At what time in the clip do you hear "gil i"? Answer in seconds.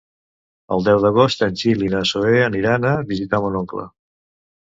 1.63-1.89